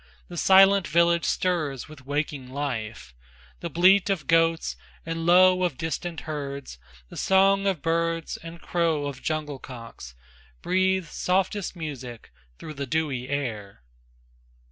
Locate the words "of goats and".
4.09-5.27